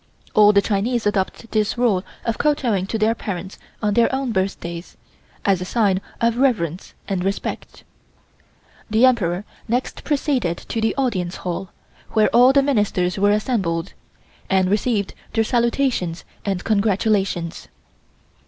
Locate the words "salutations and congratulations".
15.43-17.67